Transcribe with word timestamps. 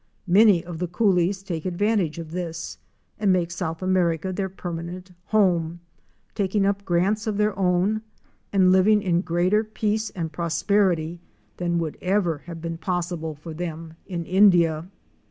Many 0.25 0.65
of 0.65 0.79
the 0.79 0.87
coolies 0.87 1.43
take 1.43 1.63
advantage 1.63 2.17
of 2.17 2.31
this 2.31 2.79
and 3.19 3.31
make 3.31 3.51
South 3.51 3.83
America 3.83 4.33
their 4.33 4.49
permanent 4.49 5.11
home, 5.25 5.79
taking 6.33 6.65
up 6.65 6.83
grants 6.85 7.27
of 7.27 7.37
their 7.37 7.55
own 7.55 8.01
and 8.51 8.71
living 8.71 9.03
in 9.03 9.21
greater 9.21 9.63
peace 9.63 10.09
and 10.09 10.31
prosperity 10.33 11.19
than 11.57 11.77
would 11.77 11.99
ever 12.01 12.39
have 12.47 12.61
been 12.63 12.79
possible 12.79 13.35
for 13.35 13.53
them 13.53 13.93
in 14.07 14.25
India. 14.25 14.87